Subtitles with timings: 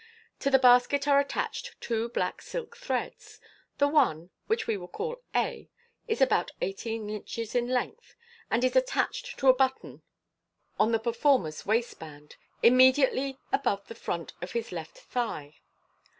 [0.39, 3.39] To the basket are attached two black silk threads.
[3.77, 5.69] The one (which we will call a)
[6.07, 8.15] is about eighteen inches in length,
[8.49, 10.01] and is attached to a button
[10.79, 11.17] on the per* MODERN MAGIC.
[11.19, 15.57] 4*5 former's waistband, immediately above the front of the left thigh.